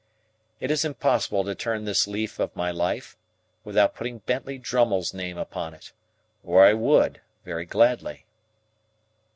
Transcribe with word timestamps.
It 0.59 0.71
is 0.71 0.83
impossible 0.83 1.43
to 1.43 1.53
turn 1.53 1.85
this 1.85 2.07
leaf 2.07 2.39
of 2.39 2.55
my 2.55 2.71
life, 2.71 3.15
without 3.63 3.93
putting 3.93 4.17
Bentley 4.17 4.57
Drummle's 4.57 5.13
name 5.13 5.37
upon 5.37 5.75
it; 5.75 5.91
or 6.43 6.65
I 6.65 6.73
would, 6.73 7.21
very 7.45 7.65
gladly. 7.65 8.25